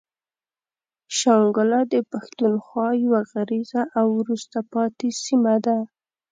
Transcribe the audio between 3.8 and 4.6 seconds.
او وروسته